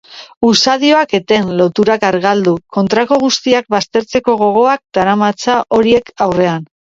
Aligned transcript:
Usadioak 0.47 1.11
eten, 1.17 1.51
loturak 1.59 2.05
argaldu, 2.09 2.53
kontrako 2.79 3.19
guztiak 3.25 3.69
baztertzeko 3.75 4.37
gogoak 4.41 4.83
daramatza 4.99 5.61
horiek 5.77 6.11
aurrera. 6.27 6.57